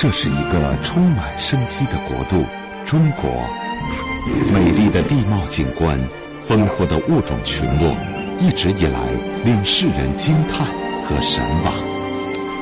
[0.00, 2.42] 这是一个充满生机的国度——
[2.86, 3.30] 中国。
[4.50, 6.00] 美丽的地貌景观，
[6.48, 7.94] 丰富的物种群落，
[8.40, 8.98] 一直以来
[9.44, 10.66] 令世人惊叹
[11.04, 11.74] 和神往。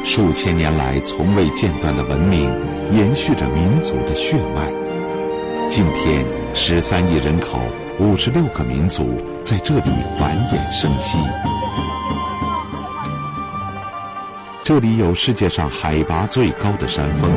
[0.05, 2.51] 数千年来从未间断的文明，
[2.91, 5.69] 延续着民族的血脉。
[5.69, 7.61] 今天，十三亿人口，
[8.01, 11.17] 五十六个民族在这里繁衍生息。
[14.69, 17.31] 这里有世界上海拔最高的山峰，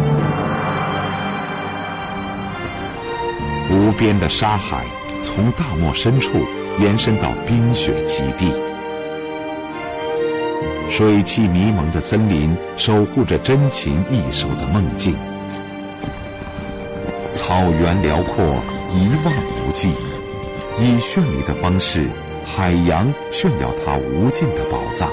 [3.69, 4.83] 无边的沙海
[5.23, 6.45] 从大漠深处
[6.77, 8.51] 延伸到冰雪极地，
[10.89, 15.15] 水汽迷蒙的森林守护着珍禽异兽的梦境，
[17.31, 18.43] 草原辽阔
[18.89, 19.93] 一望无际，
[20.81, 22.09] 以绚丽的方式，
[22.43, 25.09] 海洋炫耀它无尽的宝藏。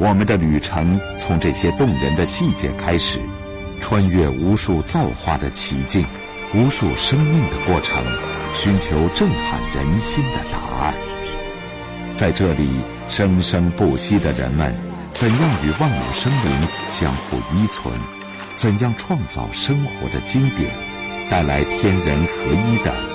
[0.00, 3.20] 我们的旅程从这些动人的细节开始，
[3.82, 6.06] 穿越无数造化的奇境，
[6.54, 8.02] 无数生命的过程，
[8.54, 10.94] 寻求震撼人心的答案。
[12.14, 12.66] 在这里，
[13.10, 14.74] 生生不息的人们
[15.12, 17.94] 怎样与万物生灵相互依存？
[18.54, 20.70] 怎样创造生活的经典，
[21.28, 23.09] 带来天人合一的？